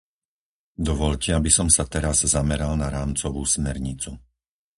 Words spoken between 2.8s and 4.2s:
na rámcovú smernicu.